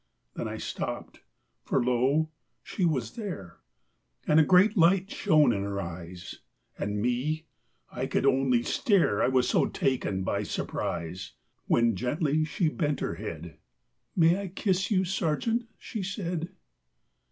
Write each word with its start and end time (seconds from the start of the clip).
Then 0.33 0.47
I 0.47 0.57
stopped, 0.57 1.19
for 1.63 1.83
lo! 1.85 2.31
she 2.63 2.85
was 2.85 3.11
there, 3.15 3.57
And 4.25 4.39
a 4.39 4.43
great 4.43 4.75
light 4.75 5.11
shone 5.11 5.53
in 5.53 5.61
her 5.61 5.79
eyes. 5.79 6.39
And 6.75 6.99
me! 6.99 7.45
I 7.91 8.07
could 8.07 8.25
only 8.25 8.63
stare, 8.63 9.21
I 9.21 9.27
was 9.27 9.53
taken 9.73 10.21
so 10.21 10.25
by 10.25 10.41
surprise, 10.41 11.33
When 11.67 11.95
gently 11.95 12.43
she 12.45 12.67
bent 12.67 12.99
her 12.99 13.13
head: 13.13 13.59
"May 14.15 14.41
I 14.41 14.47
kiss 14.47 14.89
you, 14.89 15.05
Sergeant?" 15.05 15.67
she 15.77 16.01
said. 16.01 16.49